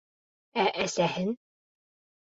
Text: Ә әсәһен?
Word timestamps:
Ә 0.63 0.65
әсәһен? 0.87 1.33